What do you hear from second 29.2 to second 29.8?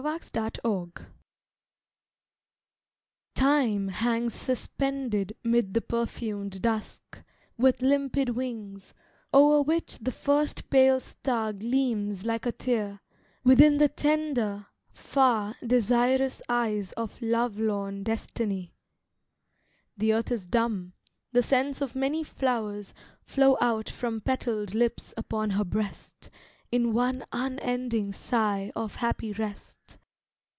rest.